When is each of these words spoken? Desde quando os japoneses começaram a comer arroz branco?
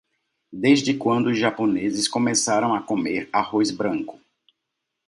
Desde 0.51 0.95
quando 0.97 1.27
os 1.27 1.37
japoneses 1.37 2.07
começaram 2.07 2.73
a 2.73 2.81
comer 2.81 3.29
arroz 3.31 3.69
branco? 3.69 4.19